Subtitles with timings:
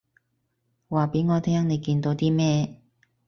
[0.89, 2.81] 話畀我聽你見到啲咩